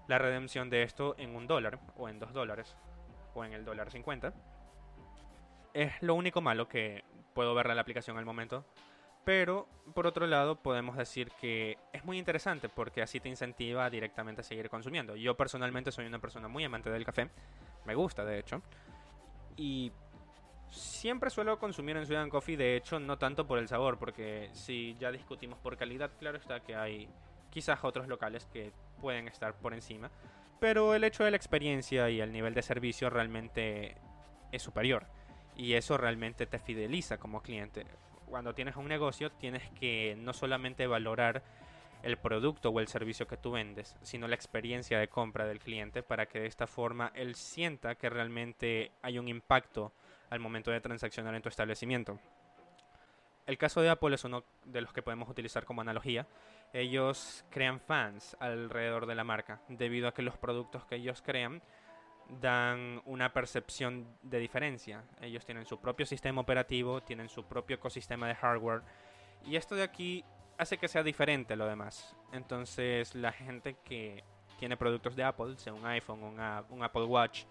la 0.08 0.18
redención 0.18 0.70
de 0.70 0.84
esto 0.84 1.16
en 1.18 1.36
un 1.36 1.48
dólar 1.48 1.80
o 1.98 2.10
en 2.10 2.20
dos 2.20 2.34
dólares 2.34 2.75
o 3.34 3.44
en 3.44 3.54
el 3.54 3.66
dólar 3.66 3.92
50. 3.92 4.34
Es 5.74 6.02
lo 6.02 6.16
único 6.16 6.42
malo 6.42 6.68
que 6.68 7.04
puedo 7.34 7.54
ver 7.54 7.68
la 7.68 7.82
aplicación 7.82 8.18
al 8.18 8.25
momento. 8.25 8.66
Pero 9.25 9.68
por 9.96 10.06
otro 10.06 10.28
lado 10.28 10.56
podemos 10.56 10.98
decir 10.98 11.32
que 11.42 11.80
es 11.92 12.06
muy 12.06 12.20
interesante 12.20 12.70
porque 12.70 13.02
así 13.02 13.20
te 13.20 13.28
incentiva 13.28 13.90
directamente 13.90 14.42
a 14.42 14.44
seguir 14.44 14.70
consumiendo. 14.70 15.16
Yo 15.16 15.36
personalmente 15.36 15.92
soy 15.92 16.06
una 16.06 16.20
persona 16.20 16.48
muy 16.48 16.64
amante 16.64 16.92
del 16.92 17.04
café. 17.04 17.30
Me 17.86 17.96
gusta 17.96 18.24
de 18.24 18.38
hecho. 18.38 18.62
Y 19.58 19.92
siempre 20.70 21.30
suelo 21.30 21.60
consumir 21.60 21.98
en 21.98 22.06
Sweden 22.06 22.30
Coffee, 22.30 22.58
de 22.58 22.76
hecho 22.76 23.00
no 23.00 23.18
tanto 23.18 23.46
por 23.48 23.60
el 23.60 23.68
sabor, 23.68 23.98
porque 23.98 24.50
si 24.54 24.96
ya 25.00 25.12
discutimos 25.12 25.60
por 25.60 25.78
calidad, 25.78 26.12
claro 26.20 26.38
está 26.38 26.60
que 26.60 26.76
hay 26.76 27.08
quizás 27.50 27.84
otros 27.84 28.08
locales 28.08 28.46
que 28.52 28.72
pueden 29.00 29.28
estar 29.28 29.54
por 29.56 29.74
encima 29.74 30.10
pero 30.60 30.96
el 30.96 31.04
hecho 31.04 31.24
de 31.24 31.32
la 31.32 31.38
experiencia 31.38 32.10
y 32.10 32.22
el 32.22 32.32
nivel 32.32 32.54
de 32.54 32.62
servicio 32.62 33.10
realmente 33.10 33.96
es 34.52 34.62
superior. 34.62 35.06
Y 35.56 35.74
eso 35.74 35.98
realmente 35.98 36.46
te 36.46 36.60
fideliza 36.60 37.18
como 37.18 37.42
cliente. 37.42 37.86
Cuando 38.26 38.56
tienes 38.56 38.76
un 38.76 38.88
negocio 38.88 39.32
tienes 39.32 39.70
que 39.72 40.16
no 40.18 40.34
solamente 40.34 40.88
valorar 40.88 41.44
el 42.04 42.18
producto 42.18 42.70
o 42.70 42.80
el 42.80 42.88
servicio 42.88 43.28
que 43.28 43.38
tú 43.38 43.52
vendes, 43.52 43.96
sino 44.02 44.28
la 44.28 44.36
experiencia 44.36 45.00
de 45.00 45.08
compra 45.08 45.46
del 45.46 45.60
cliente 45.60 46.04
para 46.04 46.28
que 46.28 46.40
de 46.40 46.48
esta 46.48 46.68
forma 46.68 47.12
él 47.16 47.36
sienta 47.36 47.96
que 47.96 48.10
realmente 48.10 48.92
hay 49.02 49.18
un 49.18 49.28
impacto 49.28 49.92
al 50.36 50.42
momento 50.42 50.70
de 50.72 50.82
transaccionar 50.82 51.34
en 51.34 51.42
tu 51.42 51.50
establecimiento. 51.50 52.20
El 53.46 53.58
caso 53.58 53.82
de 53.82 53.89
Apple 53.89 54.15
es 54.15 54.24
uno 54.24 54.44
de 54.63 54.82
los 54.82 54.92
que 54.92 55.01
podemos 55.01 55.30
utilizar 55.30 55.65
como 55.65 55.82
analogía. 55.82 56.27
Ellos 56.74 57.46
crean 57.50 57.80
fans 57.80 58.36
alrededor 58.39 59.06
de 59.06 59.15
la 59.15 59.24
marca 59.24 59.62
debido 59.70 60.08
a 60.08 60.13
que 60.13 60.24
los 60.24 60.38
productos 60.38 60.86
que 60.86 60.96
ellos 60.96 61.22
crean 61.22 61.62
dan 62.42 63.01
una 63.06 63.34
percepción 63.34 64.08
de 64.24 64.39
diferencia. 64.39 65.04
Ellos 65.22 65.46
tienen 65.46 65.65
su 65.65 65.80
propio 65.80 66.06
sistema 66.06 66.42
operativo, 66.42 67.01
tienen 67.01 67.30
su 67.30 67.46
propio 67.46 67.75
ecosistema 67.75 68.27
de 68.27 68.36
hardware 68.36 68.82
y 69.46 69.56
esto 69.56 69.75
de 69.75 69.84
aquí 69.84 70.25
hace 70.58 70.77
que 70.77 70.88
sea 70.88 71.04
diferente 71.04 71.56
lo 71.56 71.68
demás. 71.68 72.15
Entonces 72.32 73.13
la 73.13 73.32
gente 73.32 73.75
que 73.86 74.24
tiene 74.58 74.75
productos 74.75 75.15
de 75.15 75.24
Apple, 75.24 75.56
sea 75.58 75.74
un 75.74 75.86
iPhone, 75.86 76.24
un 76.24 76.84
Apple 76.84 77.04
Watch, 77.04 77.44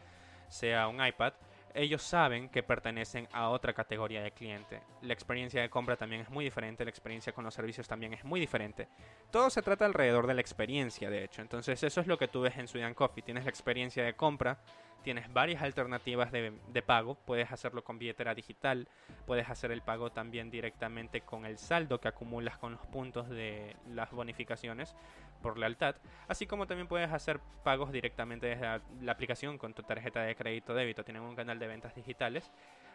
sea 0.48 0.88
un 0.88 1.04
iPad, 1.04 1.34
ellos 1.74 2.02
saben 2.02 2.48
que 2.48 2.62
pertenecen 2.62 3.28
a 3.32 3.50
otra 3.50 3.74
categoría 3.74 4.22
de 4.22 4.30
cliente. 4.30 4.80
La 5.02 5.12
experiencia 5.12 5.60
de 5.60 5.68
compra 5.68 5.96
también 5.96 6.22
es 6.22 6.30
muy 6.30 6.44
diferente, 6.44 6.84
la 6.84 6.90
experiencia 6.90 7.32
con 7.32 7.44
los 7.44 7.52
servicios 7.52 7.88
también 7.88 8.14
es 8.14 8.24
muy 8.24 8.38
diferente. 8.40 8.88
Todo 9.30 9.50
se 9.50 9.60
trata 9.60 9.84
alrededor 9.84 10.26
de 10.26 10.34
la 10.34 10.40
experiencia, 10.40 11.10
de 11.10 11.24
hecho. 11.24 11.42
Entonces 11.42 11.82
eso 11.82 12.00
es 12.00 12.06
lo 12.06 12.16
que 12.16 12.28
tú 12.28 12.42
ves 12.42 12.56
en 12.56 12.68
Sudan 12.68 12.94
Coffee. 12.94 13.22
Tienes 13.22 13.44
la 13.44 13.50
experiencia 13.50 14.04
de 14.04 14.14
compra, 14.14 14.58
tienes 15.04 15.32
varias 15.32 15.62
alternativas 15.62 16.32
de, 16.32 16.82
pago. 16.82 17.14
Puedes 17.14 17.52
hacerlo 17.52 17.84
con 17.84 17.98
billetera 17.98 18.34
digital, 18.34 18.88
puedes 19.26 19.48
hacer 19.48 19.70
el 19.70 19.82
pago 19.82 20.10
también 20.10 20.50
directamente 20.50 21.20
con 21.20 21.44
el 21.46 21.58
saldo 21.58 22.00
que 22.00 22.08
acumulas 22.08 22.58
con 22.58 22.72
los 22.72 22.86
puntos 22.86 23.28
de 23.28 23.76
las 23.90 24.10
bonificaciones 24.10 24.96
por 25.42 25.58
lealtad, 25.58 25.96
así 26.26 26.46
como 26.46 26.66
también 26.66 26.88
puedes 26.88 27.12
hacer 27.12 27.38
pagos 27.62 27.92
directamente 27.92 28.46
desde 28.46 28.62
la, 28.62 28.80
la 29.02 29.12
aplicación 29.12 29.58
con 29.58 29.74
tu 29.74 29.82
tarjeta 29.82 30.22
de 30.22 30.34
crédito 30.34 30.74
débito. 30.74 31.04
Tienen 31.04 31.22
un 31.22 31.36
canal 31.36 31.58
de 31.58 31.66
ventas 31.66 31.94
digitales 31.94 32.50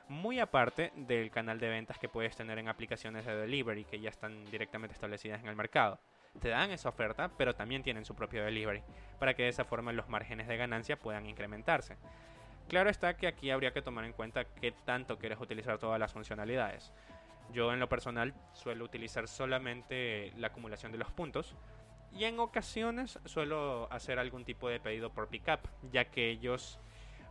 muy 0.08 0.40
aparte 0.40 0.92
del 0.96 1.30
canal 1.30 1.60
de 1.60 1.70
ventas 1.70 2.00
que 2.00 2.10
puedes 2.10 2.36
tener 2.36 2.58
en 2.58 2.68
aplicaciones 2.68 3.26
de 3.26 3.36
delivery 3.36 3.86
que 3.86 4.00
ya 4.00 4.10
están 4.10 4.44
directamente 4.50 4.96
establecidas 4.96 5.40
en 5.42 5.48
el 5.48 5.56
mercado 5.56 6.00
te 6.40 6.50
dan 6.50 6.72
esa 6.72 6.90
oferta, 6.90 7.30
pero 7.38 7.54
también 7.56 7.84
tienen 7.84 8.06
su 8.06 8.16
propio 8.16 8.44
delivery, 8.44 8.82
para 9.20 9.34
que 9.34 9.44
de 9.44 9.50
esa 9.50 9.66
forma 9.66 9.94
los 9.94 10.10
márgenes 10.10 10.48
de 10.48 10.58
ganancia 10.58 10.98
puedan 10.98 11.26
incrementarse. 11.26 11.98
Claro 12.68 12.90
está 12.90 13.16
que 13.16 13.28
aquí 13.28 13.52
habría 13.52 13.74
que 13.74 13.82
tomar 13.82 14.06
en 14.06 14.14
cuenta 14.14 14.46
qué 14.46 14.72
tanto 14.72 15.18
quieres 15.18 15.40
utilizar 15.40 15.78
todas 15.80 16.00
las 16.00 16.14
funcionalidades. 16.14 16.94
Yo 17.52 17.74
en 17.74 17.80
lo 17.80 17.90
personal 17.90 18.34
suelo 18.54 18.86
utilizar 18.86 19.28
solamente 19.28 20.32
la 20.38 20.48
acumulación 20.48 20.92
de 20.92 21.00
los 21.00 21.12
puntos 21.12 21.56
y 22.12 22.26
en 22.26 22.40
ocasiones 22.40 23.20
suelo 23.26 23.92
hacer 23.92 24.20
algún 24.20 24.46
tipo 24.46 24.70
de 24.70 24.80
pedido 24.80 25.12
por 25.12 25.30
pickup, 25.30 25.60
ya 25.92 26.06
que 26.06 26.30
ellos 26.30 26.80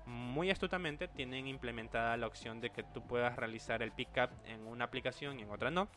muy 0.06 0.50
astutamente 0.50 1.06
tienen 1.06 1.46
implementada 1.46 2.16
la 2.16 2.26
opción 2.26 2.60
de 2.60 2.70
que 2.70 2.82
tú 2.82 3.06
puedas 3.06 3.36
realizar 3.36 3.82
el 3.82 3.92
pickup 3.92 4.30
en 4.46 4.66
una 4.66 4.86
aplicación 4.86 5.38
y 5.38 5.42
en 5.42 5.50
otra 5.50 5.70
no 5.70 5.88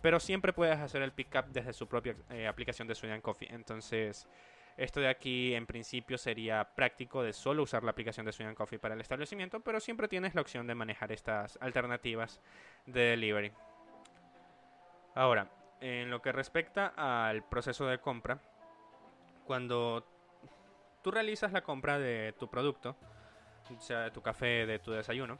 pero 0.00 0.20
siempre 0.20 0.52
puedes 0.52 0.78
hacer 0.78 1.02
el 1.02 1.12
pickup 1.12 1.46
desde 1.46 1.72
su 1.72 1.88
propia 1.88 2.16
eh, 2.30 2.46
aplicación 2.46 2.88
de 2.88 2.94
Sweden 2.94 3.20
Coffee. 3.20 3.48
Entonces, 3.50 4.28
esto 4.76 5.00
de 5.00 5.08
aquí 5.08 5.54
en 5.54 5.66
principio 5.66 6.16
sería 6.16 6.64
práctico 6.74 7.22
de 7.22 7.32
solo 7.32 7.64
usar 7.64 7.82
la 7.82 7.90
aplicación 7.90 8.24
de 8.26 8.32
Sweden 8.32 8.54
Coffee 8.54 8.78
para 8.78 8.94
el 8.94 9.00
establecimiento, 9.00 9.60
pero 9.60 9.80
siempre 9.80 10.06
tienes 10.06 10.34
la 10.34 10.40
opción 10.40 10.66
de 10.66 10.74
manejar 10.74 11.10
estas 11.10 11.58
alternativas 11.60 12.40
de 12.86 13.00
delivery. 13.00 13.52
Ahora, 15.14 15.50
en 15.80 16.10
lo 16.10 16.22
que 16.22 16.30
respecta 16.30 16.92
al 16.96 17.42
proceso 17.48 17.86
de 17.86 17.98
compra, 17.98 18.40
cuando 19.46 20.06
tú 21.02 21.10
realizas 21.10 21.52
la 21.52 21.62
compra 21.62 21.98
de 21.98 22.34
tu 22.38 22.48
producto, 22.48 22.96
sea 23.80 24.00
de 24.02 24.10
tu 24.10 24.22
café, 24.22 24.66
de 24.66 24.78
tu 24.78 24.92
desayuno, 24.92 25.38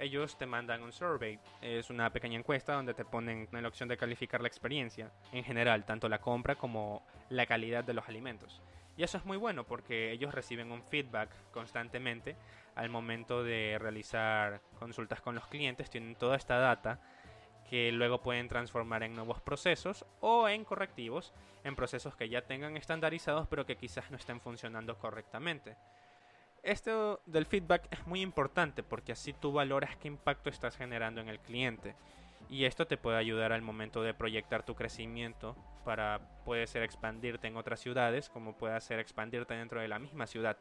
ellos 0.00 0.36
te 0.36 0.46
mandan 0.46 0.82
un 0.82 0.92
survey. 0.92 1.38
Es 1.60 1.90
una 1.90 2.10
pequeña 2.10 2.38
encuesta 2.38 2.72
donde 2.72 2.94
te 2.94 3.04
ponen 3.04 3.48
la 3.52 3.68
opción 3.68 3.88
de 3.88 3.96
calificar 3.96 4.40
la 4.40 4.48
experiencia 4.48 5.12
en 5.32 5.44
general, 5.44 5.84
tanto 5.84 6.08
la 6.08 6.20
compra 6.20 6.56
como 6.56 7.02
la 7.28 7.46
calidad 7.46 7.84
de 7.84 7.94
los 7.94 8.08
alimentos. 8.08 8.60
Y 8.96 9.02
eso 9.02 9.18
es 9.18 9.24
muy 9.24 9.36
bueno 9.36 9.64
porque 9.64 10.10
ellos 10.10 10.34
reciben 10.34 10.72
un 10.72 10.82
feedback 10.82 11.30
constantemente 11.52 12.36
al 12.74 12.88
momento 12.88 13.44
de 13.44 13.78
realizar 13.78 14.60
consultas 14.78 15.20
con 15.20 15.34
los 15.34 15.46
clientes, 15.46 15.90
tienen 15.90 16.16
toda 16.16 16.36
esta 16.36 16.58
data 16.58 17.00
que 17.68 17.92
luego 17.92 18.20
pueden 18.20 18.48
transformar 18.48 19.02
en 19.02 19.14
nuevos 19.14 19.40
procesos 19.40 20.04
o 20.20 20.48
en 20.48 20.64
correctivos 20.64 21.32
en 21.62 21.76
procesos 21.76 22.16
que 22.16 22.28
ya 22.28 22.42
tengan 22.42 22.76
estandarizados 22.76 23.46
pero 23.48 23.66
que 23.66 23.76
quizás 23.76 24.10
no 24.10 24.16
estén 24.16 24.40
funcionando 24.40 24.98
correctamente. 24.98 25.76
Esto 26.62 27.22
del 27.24 27.46
feedback 27.46 27.88
es 27.90 28.06
muy 28.06 28.20
importante 28.20 28.82
porque 28.82 29.12
así 29.12 29.32
tú 29.32 29.52
valoras 29.52 29.96
qué 29.96 30.08
impacto 30.08 30.50
estás 30.50 30.76
generando 30.76 31.20
en 31.20 31.28
el 31.28 31.40
cliente. 31.40 31.94
Y 32.50 32.64
esto 32.64 32.86
te 32.86 32.98
puede 32.98 33.16
ayudar 33.16 33.52
al 33.52 33.62
momento 33.62 34.02
de 34.02 34.12
proyectar 34.12 34.62
tu 34.64 34.74
crecimiento 34.74 35.56
para 35.84 36.20
puede 36.44 36.66
ser 36.66 36.82
expandirte 36.82 37.46
en 37.46 37.56
otras 37.56 37.80
ciudades 37.80 38.28
como 38.28 38.56
puede 38.56 38.78
ser 38.80 38.98
expandirte 38.98 39.54
dentro 39.54 39.80
de 39.80 39.88
la 39.88 39.98
misma 39.98 40.26
ciudad. 40.26 40.58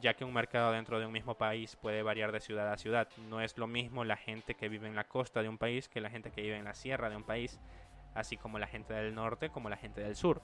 Ya 0.00 0.14
que 0.14 0.24
un 0.24 0.32
mercado 0.32 0.72
dentro 0.72 0.98
de 0.98 1.06
un 1.06 1.12
mismo 1.12 1.36
país 1.36 1.76
puede 1.76 2.02
variar 2.02 2.32
de 2.32 2.40
ciudad 2.40 2.72
a 2.72 2.76
ciudad. 2.76 3.08
No 3.28 3.40
es 3.40 3.56
lo 3.56 3.66
mismo 3.66 4.04
la 4.04 4.16
gente 4.16 4.54
que 4.54 4.68
vive 4.68 4.88
en 4.88 4.96
la 4.96 5.04
costa 5.04 5.42
de 5.42 5.48
un 5.48 5.58
país 5.58 5.88
que 5.88 6.00
la 6.00 6.10
gente 6.10 6.32
que 6.32 6.42
vive 6.42 6.56
en 6.56 6.64
la 6.64 6.74
sierra 6.74 7.08
de 7.08 7.16
un 7.16 7.24
país, 7.24 7.60
así 8.14 8.36
como 8.36 8.58
la 8.58 8.66
gente 8.66 8.94
del 8.94 9.14
norte 9.14 9.50
como 9.50 9.68
la 9.68 9.76
gente 9.76 10.00
del 10.00 10.16
sur 10.16 10.42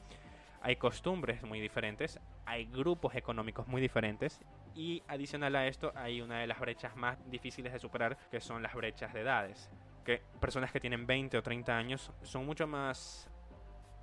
hay 0.63 0.77
costumbres 0.77 1.43
muy 1.43 1.61
diferentes, 1.61 2.21
hay 2.45 2.67
grupos 2.67 3.15
económicos 3.15 3.67
muy 3.69 3.81
diferentes 3.81 4.41
y 4.75 5.03
adicional 5.09 5.57
a 5.57 5.67
esto 5.67 5.93
hay 5.95 6.21
una 6.21 6.41
de 6.41 6.47
las 6.47 6.61
brechas 6.61 6.97
más 6.97 7.19
difíciles 7.31 7.73
de 7.73 7.79
superar 7.79 8.17
que 8.31 8.41
son 8.41 8.63
las 8.63 8.75
brechas 8.75 9.13
de 9.13 9.21
edades. 9.21 9.71
Que 10.05 10.23
personas 10.41 10.71
que 10.73 10.81
tienen 10.81 11.07
20 11.07 11.39
o 11.39 11.43
30 11.43 11.77
años 11.77 12.13
son 12.23 12.47
mucho 12.47 12.67
más 12.67 13.29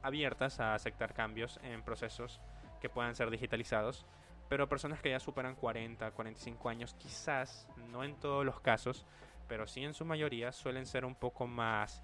abiertas 0.01 0.59
a 0.59 0.73
aceptar 0.73 1.13
cambios 1.13 1.59
en 1.63 1.81
procesos 1.83 2.41
que 2.81 2.89
puedan 2.89 3.15
ser 3.15 3.29
digitalizados, 3.29 4.05
pero 4.49 4.67
personas 4.67 5.01
que 5.01 5.09
ya 5.09 5.19
superan 5.19 5.55
40, 5.55 6.11
45 6.11 6.69
años, 6.69 6.93
quizás, 6.95 7.67
no 7.91 8.03
en 8.03 8.15
todos 8.19 8.45
los 8.45 8.59
casos, 8.59 9.05
pero 9.47 9.67
sí 9.67 9.83
en 9.83 9.93
su 9.93 10.05
mayoría 10.05 10.51
suelen 10.51 10.85
ser 10.85 11.05
un 11.05 11.15
poco 11.15 11.47
más 11.47 12.03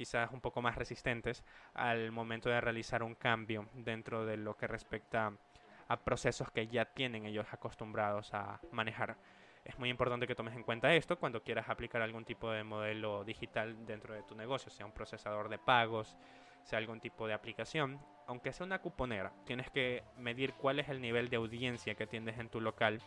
quizás 0.00 0.32
un 0.32 0.40
poco 0.40 0.62
más 0.62 0.76
resistentes 0.76 1.44
al 1.74 2.10
momento 2.10 2.48
de 2.48 2.58
realizar 2.58 3.02
un 3.02 3.14
cambio 3.14 3.68
dentro 3.74 4.24
de 4.24 4.38
lo 4.38 4.56
que 4.56 4.66
respecta 4.66 5.30
a 5.88 5.96
procesos 5.98 6.50
que 6.50 6.68
ya 6.68 6.86
tienen 6.86 7.26
ellos 7.26 7.46
acostumbrados 7.50 8.32
a 8.32 8.58
manejar. 8.72 9.18
Es 9.62 9.78
muy 9.78 9.90
importante 9.90 10.26
que 10.26 10.34
tomes 10.34 10.56
en 10.56 10.62
cuenta 10.62 10.94
esto 10.94 11.18
cuando 11.18 11.42
quieras 11.42 11.68
aplicar 11.68 12.00
algún 12.00 12.24
tipo 12.24 12.50
de 12.50 12.64
modelo 12.64 13.24
digital 13.24 13.84
dentro 13.84 14.14
de 14.14 14.22
tu 14.22 14.34
negocio, 14.34 14.70
sea 14.70 14.86
un 14.86 14.92
procesador 14.92 15.50
de 15.50 15.58
pagos, 15.58 16.16
sea 16.62 16.78
algún 16.78 17.00
tipo 17.00 17.26
de 17.26 17.34
aplicación, 17.34 18.00
aunque 18.26 18.54
sea 18.54 18.64
una 18.64 18.80
cuponera, 18.80 19.34
tienes 19.44 19.68
que 19.68 20.02
medir 20.16 20.54
cuál 20.54 20.80
es 20.80 20.88
el 20.88 21.02
nivel 21.02 21.28
de 21.28 21.36
audiencia 21.36 21.94
que 21.94 22.06
tienes 22.06 22.38
en 22.38 22.48
tu 22.48 22.62
local 22.62 23.02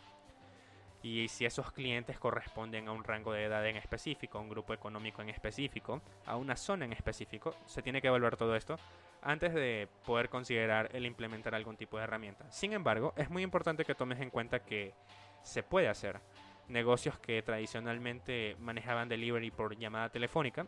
y 1.04 1.28
si 1.28 1.44
esos 1.44 1.70
clientes 1.70 2.18
corresponden 2.18 2.88
a 2.88 2.92
un 2.92 3.04
rango 3.04 3.34
de 3.34 3.44
edad 3.44 3.66
en 3.68 3.76
específico, 3.76 4.38
a 4.38 4.40
un 4.40 4.48
grupo 4.48 4.72
económico 4.72 5.20
en 5.20 5.28
específico, 5.28 6.00
a 6.24 6.36
una 6.36 6.56
zona 6.56 6.86
en 6.86 6.94
específico, 6.94 7.54
se 7.66 7.82
tiene 7.82 8.00
que 8.00 8.08
evaluar 8.08 8.38
todo 8.38 8.56
esto 8.56 8.76
antes 9.20 9.52
de 9.52 9.86
poder 10.06 10.30
considerar 10.30 10.88
el 10.94 11.04
implementar 11.04 11.54
algún 11.54 11.76
tipo 11.76 11.98
de 11.98 12.04
herramienta. 12.04 12.50
Sin 12.50 12.72
embargo, 12.72 13.12
es 13.18 13.28
muy 13.28 13.42
importante 13.42 13.84
que 13.84 13.94
tomes 13.94 14.18
en 14.18 14.30
cuenta 14.30 14.60
que 14.64 14.94
se 15.42 15.62
puede 15.62 15.88
hacer. 15.88 16.20
Negocios 16.68 17.18
que 17.18 17.42
tradicionalmente 17.42 18.56
manejaban 18.58 19.06
delivery 19.06 19.50
por 19.50 19.76
llamada 19.76 20.08
telefónica, 20.08 20.66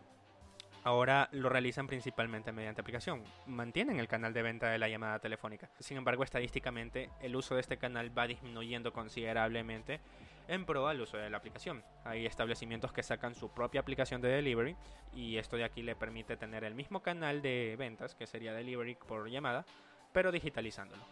ahora 0.87 1.29
lo 1.33 1.49
realizan 1.49 1.89
principalmente 1.89 2.53
mediante 2.53 2.81
aplicación. 2.81 3.25
Mantienen 3.47 3.99
el 3.99 4.07
canal 4.07 4.33
de 4.33 4.43
venta 4.43 4.71
de 4.71 4.79
la 4.79 4.89
llamada 4.89 5.19
telefónica. 5.19 5.69
Sin 5.81 5.97
embargo, 5.97 6.23
estadísticamente 6.23 7.11
el 7.21 7.35
uso 7.35 7.57
de 7.57 7.61
este 7.61 7.77
canal 7.77 8.17
va 8.17 8.29
disminuyendo 8.29 8.93
considerablemente 8.93 9.99
en 10.47 10.65
pro 10.65 10.87
al 10.87 11.01
uso 11.01 11.17
de 11.17 11.29
la 11.29 11.39
aplicación. 11.39 11.83
Hay 12.05 12.25
establecimientos 12.25 12.93
que 12.93 13.03
sacan 13.03 13.35
su 13.35 13.49
propia 13.51 13.81
aplicación 13.81 14.21
de 14.21 14.29
delivery 14.29 14.77
y 15.13 15.39
esto 15.39 15.57
de 15.57 15.65
aquí 15.65 15.83
le 15.83 15.97
permite 15.97 16.37
tener 16.37 16.63
el 16.63 16.77
mismo 16.77 17.03
canal 17.03 17.43
de 17.43 17.75
ventas 17.77 18.15
que 18.15 18.29
sería 18.29 18.55
delivery 18.55 18.95
por 18.95 19.29
llamada, 19.29 19.67
pero 20.13 20.31
digitalizándolo, 20.31 21.05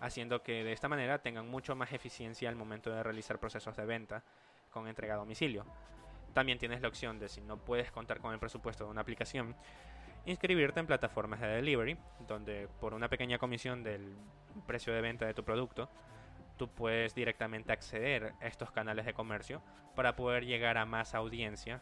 haciendo 0.00 0.44
que 0.44 0.62
de 0.62 0.70
esta 0.70 0.88
manera 0.88 1.18
tengan 1.18 1.48
mucho 1.48 1.74
más 1.74 1.92
eficiencia 1.92 2.48
al 2.48 2.54
momento 2.54 2.90
de 2.90 3.02
realizar 3.02 3.40
procesos 3.40 3.76
de 3.76 3.86
venta 3.86 4.22
con 4.70 4.86
entrega 4.86 5.14
a 5.14 5.18
domicilio. 5.18 5.66
También 6.36 6.58
tienes 6.58 6.82
la 6.82 6.88
opción 6.88 7.18
de 7.18 7.30
si 7.30 7.40
no 7.40 7.56
puedes 7.56 7.90
contar 7.90 8.20
con 8.20 8.34
el 8.34 8.38
presupuesto 8.38 8.84
de 8.84 8.90
una 8.90 9.00
aplicación, 9.00 9.56
inscribirte 10.26 10.80
en 10.80 10.86
plataformas 10.86 11.40
de 11.40 11.46
delivery, 11.46 11.96
donde 12.28 12.68
por 12.78 12.92
una 12.92 13.08
pequeña 13.08 13.38
comisión 13.38 13.82
del 13.82 14.14
precio 14.66 14.92
de 14.92 15.00
venta 15.00 15.24
de 15.24 15.32
tu 15.32 15.44
producto, 15.44 15.88
tú 16.58 16.68
puedes 16.68 17.14
directamente 17.14 17.72
acceder 17.72 18.34
a 18.42 18.48
estos 18.48 18.70
canales 18.70 19.06
de 19.06 19.14
comercio 19.14 19.62
para 19.94 20.14
poder 20.14 20.44
llegar 20.44 20.76
a 20.76 20.84
más 20.84 21.14
audiencia 21.14 21.80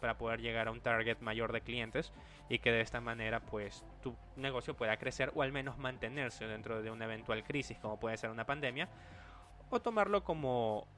para 0.00 0.16
poder 0.16 0.40
llegar 0.40 0.68
a 0.68 0.72
un 0.72 0.80
target 0.80 1.18
mayor 1.20 1.52
de 1.52 1.60
clientes 1.60 2.12
y 2.48 2.60
que 2.60 2.72
de 2.72 2.80
esta 2.80 3.02
manera 3.02 3.40
pues 3.40 3.84
tu 4.02 4.16
negocio 4.36 4.74
pueda 4.74 4.96
crecer 4.96 5.30
o 5.34 5.42
al 5.42 5.52
menos 5.52 5.76
mantenerse 5.76 6.46
dentro 6.46 6.82
de 6.82 6.90
una 6.90 7.04
eventual 7.04 7.44
crisis 7.44 7.78
como 7.78 8.00
puede 8.00 8.16
ser 8.16 8.30
una 8.30 8.46
pandemia 8.46 8.88
o 9.68 9.80
tomarlo 9.80 10.24
como 10.24 10.88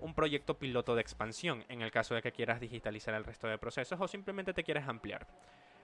un 0.00 0.14
proyecto 0.14 0.58
piloto 0.58 0.94
de 0.94 1.02
expansión 1.02 1.64
en 1.68 1.82
el 1.82 1.90
caso 1.90 2.14
de 2.14 2.22
que 2.22 2.32
quieras 2.32 2.60
digitalizar 2.60 3.14
el 3.14 3.24
resto 3.24 3.46
de 3.46 3.58
procesos 3.58 4.00
o 4.00 4.08
simplemente 4.08 4.52
te 4.52 4.64
quieres 4.64 4.88
ampliar. 4.88 5.26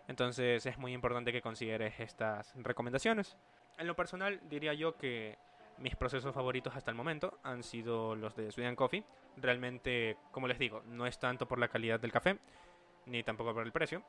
Entonces 0.08 0.64
es 0.66 0.78
muy 0.78 0.92
importante 0.92 1.32
que 1.32 1.42
consideres 1.42 1.98
estas 2.00 2.54
recomendaciones. 2.56 3.36
En 3.78 3.86
lo 3.86 3.96
personal 3.96 4.40
diría 4.48 4.72
yo 4.74 4.96
que 4.96 5.36
mis 5.78 5.96
procesos 5.96 6.34
favoritos 6.34 6.74
hasta 6.74 6.90
el 6.90 6.96
momento 6.96 7.38
han 7.42 7.62
sido 7.62 8.14
los 8.14 8.34
de 8.34 8.50
Sweden 8.50 8.76
Coffee. 8.76 9.04
Realmente, 9.36 10.16
como 10.30 10.48
les 10.48 10.58
digo, 10.58 10.82
no 10.86 11.06
es 11.06 11.18
tanto 11.18 11.46
por 11.46 11.58
la 11.58 11.68
calidad 11.68 12.00
del 12.00 12.12
café, 12.12 12.38
ni 13.06 13.22
tampoco 13.22 13.52
por 13.52 13.64
el 13.64 13.72
precio. 13.72 14.02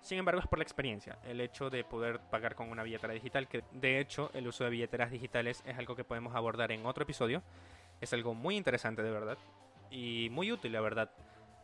Sin 0.00 0.18
embargo, 0.18 0.40
es 0.40 0.46
por 0.46 0.58
la 0.58 0.64
experiencia, 0.64 1.18
el 1.24 1.40
hecho 1.40 1.70
de 1.70 1.82
poder 1.82 2.20
pagar 2.20 2.54
con 2.54 2.70
una 2.70 2.82
billetera 2.82 3.14
digital, 3.14 3.48
que 3.48 3.64
de 3.72 4.00
hecho 4.00 4.30
el 4.34 4.46
uso 4.46 4.64
de 4.64 4.70
billeteras 4.70 5.10
digitales 5.10 5.62
es 5.64 5.78
algo 5.78 5.96
que 5.96 6.04
podemos 6.04 6.34
abordar 6.34 6.72
en 6.72 6.84
otro 6.84 7.04
episodio. 7.04 7.42
Es 8.04 8.12
algo 8.12 8.34
muy 8.34 8.56
interesante 8.56 9.02
de 9.02 9.10
verdad 9.10 9.38
y 9.90 10.28
muy 10.30 10.52
útil, 10.52 10.72
la 10.72 10.82
verdad. 10.82 11.10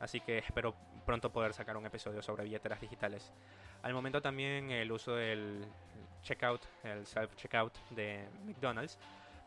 Así 0.01 0.21
que 0.23 0.39
espero 0.39 0.75
pronto 1.05 1.31
poder 1.31 1.53
sacar 1.53 1.77
un 1.77 1.85
episodio 1.85 2.23
sobre 2.23 2.45
billeteras 2.45 2.81
digitales. 2.81 3.31
Al 3.83 3.93
momento 3.93 4.23
también 4.23 4.71
el 4.71 4.91
uso 4.91 5.15
del 5.15 5.67
checkout, 6.23 6.63
el 6.83 7.05
self-checkout 7.05 7.73
de 7.91 8.27
McDonald's, 8.47 8.99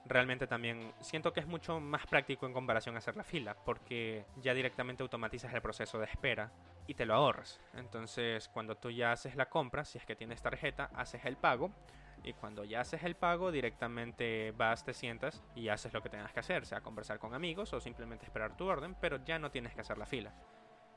realmente 0.05 0.45
también 0.45 0.93
siento 1.01 1.33
que 1.33 1.39
es 1.39 1.47
mucho 1.47 1.79
más 1.79 2.05
práctico 2.05 2.45
en 2.45 2.53
comparación 2.53 2.93
a 2.93 2.99
hacer 2.99 3.17
la 3.17 3.23
fila, 3.23 3.55
porque 3.65 4.23
ya 4.43 4.53
directamente 4.53 5.01
automatizas 5.01 5.51
el 5.51 5.63
proceso 5.63 5.97
de 5.97 6.05
espera 6.05 6.51
y 6.85 6.93
te 6.93 7.07
lo 7.07 7.15
ahorras. 7.15 7.59
Entonces, 7.75 8.49
cuando 8.49 8.75
tú 8.75 8.91
ya 8.91 9.13
haces 9.13 9.35
la 9.35 9.49
compra, 9.49 9.83
si 9.83 9.97
es 9.97 10.05
que 10.05 10.15
tienes 10.15 10.43
tarjeta, 10.43 10.91
haces 10.93 11.25
el 11.25 11.37
pago. 11.37 11.71
Y 12.23 12.33
cuando 12.33 12.63
ya 12.63 12.81
haces 12.81 13.03
el 13.03 13.15
pago, 13.15 13.51
directamente 13.51 14.51
vas, 14.51 14.85
te 14.85 14.93
sientas 14.93 15.43
y 15.55 15.67
haces 15.67 15.93
lo 15.93 16.01
que 16.01 16.09
tengas 16.09 16.31
que 16.31 16.39
hacer, 16.39 16.65
sea 16.65 16.81
conversar 16.81 17.19
con 17.19 17.33
amigos 17.33 17.73
o 17.73 17.81
simplemente 17.81 18.25
esperar 18.25 18.55
tu 18.55 18.65
orden, 18.65 18.95
pero 18.99 19.23
ya 19.25 19.39
no 19.39 19.51
tienes 19.51 19.73
que 19.73 19.81
hacer 19.81 19.97
la 19.97 20.05
fila. 20.05 20.33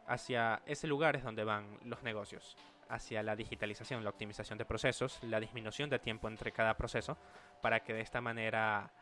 Hacia 0.07 0.63
ese 0.67 0.87
lugar 0.87 1.17
es 1.17 1.25
donde 1.25 1.43
van 1.43 1.79
los 1.83 2.03
negocios 2.05 2.57
hacia 2.89 3.23
la 3.23 3.37
digitalización, 3.37 4.05
la 4.05 4.11
optimización 4.11 4.59
de 4.59 4.65
procesos, 4.65 5.19
la 5.23 5.41
disminución 5.41 5.91
de 5.91 5.99
tiempo 5.99 6.29
entre 6.29 6.53
cada 6.53 6.77
proceso, 6.77 7.19
para 7.61 7.81
que 7.81 7.93
de 7.93 8.01
esta 8.01 8.21
manera 8.21 8.93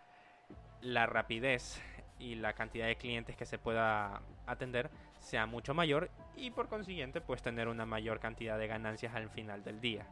la 0.81 1.07
rapidez 1.07 1.81
y 2.19 2.37
la 2.37 2.53
cantidad 2.53 2.87
de 2.87 2.97
clientes 2.97 3.37
que 3.37 3.47
se 3.47 3.59
pueda 3.59 4.23
atender 4.47 4.91
sea 5.19 5.47
mucho 5.47 5.75
mayor 5.75 6.11
y 6.37 6.51
por 6.51 6.69
consiguiente 6.69 7.21
pues 7.21 7.43
tener 7.43 7.69
una 7.69 7.87
mayor 7.87 8.21
cantidad 8.21 8.59
de 8.59 8.67
ganancias 8.67 9.15
al 9.15 9.31
final 9.31 9.65
del 9.65 9.81
día. 9.81 10.07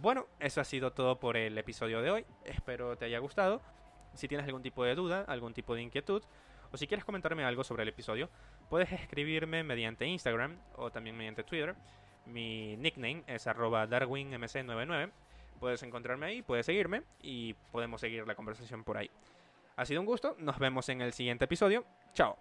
Bueno, 0.00 0.26
eso 0.38 0.62
ha 0.62 0.64
sido 0.64 0.92
todo 0.92 1.20
por 1.20 1.36
el 1.36 1.58
episodio 1.58 2.00
de 2.00 2.10
hoy. 2.10 2.26
Espero 2.46 2.96
te 2.96 3.04
haya 3.04 3.18
gustado. 3.18 3.60
Si 4.14 4.28
tienes 4.28 4.46
algún 4.46 4.62
tipo 4.62 4.82
de 4.82 4.94
duda, 4.94 5.26
algún 5.28 5.52
tipo 5.52 5.74
de 5.74 5.82
inquietud, 5.82 6.22
o 6.72 6.76
si 6.78 6.86
quieres 6.86 7.04
comentarme 7.04 7.44
algo 7.44 7.64
sobre 7.64 7.82
el 7.82 7.90
episodio, 7.90 8.30
puedes 8.70 8.90
escribirme 8.92 9.62
mediante 9.62 10.06
Instagram 10.06 10.56
o 10.76 10.90
también 10.90 11.18
mediante 11.18 11.44
Twitter. 11.44 11.74
Mi 12.24 12.78
nickname 12.78 13.24
es 13.26 13.46
arroba 13.46 13.86
darwinmc99. 13.86 15.10
Puedes 15.60 15.82
encontrarme 15.82 16.26
ahí, 16.26 16.40
puedes 16.40 16.64
seguirme 16.64 17.02
y 17.20 17.52
podemos 17.70 18.00
seguir 18.00 18.26
la 18.26 18.34
conversación 18.34 18.84
por 18.84 18.96
ahí. 18.96 19.10
Ha 19.76 19.84
sido 19.84 20.00
un 20.00 20.06
gusto, 20.06 20.34
nos 20.38 20.58
vemos 20.58 20.88
en 20.88 21.02
el 21.02 21.12
siguiente 21.12 21.44
episodio. 21.44 21.84
Chao. 22.14 22.38